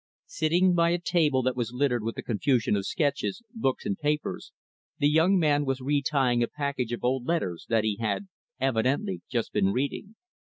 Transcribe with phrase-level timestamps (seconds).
[0.25, 4.51] Sitting by a table that was littered with a confusion of sketches, books and papers,
[4.97, 8.27] the young man was re tying a package of old letters that he had,
[8.59, 10.15] evidently, just been reading.